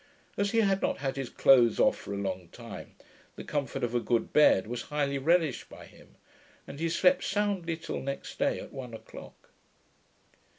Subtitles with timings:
[0.35, 2.95] As he had not had his clothes off for a long time,
[3.35, 6.15] the comfort of a good bed was highly relished by him,
[6.65, 9.51] and he slept soundly till next day at one o'clock.